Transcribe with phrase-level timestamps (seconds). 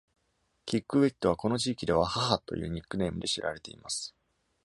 [0.65, 4.15] キックウィットはこの地域では「母」というニックネームで知られています。